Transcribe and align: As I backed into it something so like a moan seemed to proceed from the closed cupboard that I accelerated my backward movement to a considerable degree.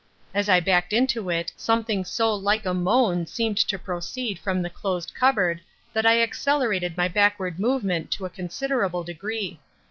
As 0.33 0.49
I 0.49 0.59
backed 0.59 0.93
into 0.93 1.29
it 1.29 1.53
something 1.55 2.03
so 2.03 2.33
like 2.33 2.65
a 2.65 2.73
moan 2.73 3.27
seemed 3.27 3.57
to 3.59 3.77
proceed 3.77 4.39
from 4.39 4.63
the 4.63 4.69
closed 4.71 5.13
cupboard 5.13 5.61
that 5.93 6.07
I 6.07 6.23
accelerated 6.23 6.97
my 6.97 7.07
backward 7.07 7.59
movement 7.59 8.09
to 8.13 8.25
a 8.25 8.29
considerable 8.31 9.03
degree. 9.03 9.59